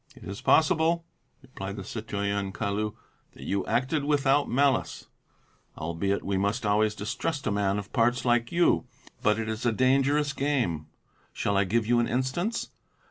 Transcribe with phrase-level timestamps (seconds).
[0.15, 1.05] "It is possible,"
[1.43, 2.95] replied the citoyen Caillou,
[3.33, 5.07] "that you acted without malice,
[5.77, 8.87] albeit we must always distrust a man of parts like you.
[9.21, 10.87] But it is a dangerous game.
[11.33, 12.71] Shall I give you an instance?